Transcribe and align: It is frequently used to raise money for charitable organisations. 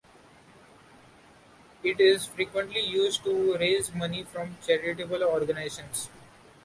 It 1.83 1.99
is 1.99 2.25
frequently 2.25 2.79
used 2.79 3.23
to 3.25 3.53
raise 3.55 3.93
money 3.93 4.23
for 4.23 4.49
charitable 4.65 5.23
organisations. 5.23 6.09